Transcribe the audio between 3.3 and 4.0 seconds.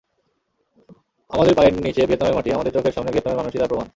মানুষই তার প্রমাণ।